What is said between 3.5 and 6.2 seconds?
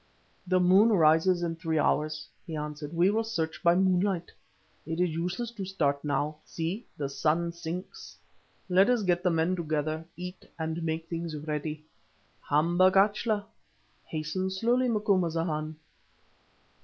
by moonlight. It is useless to start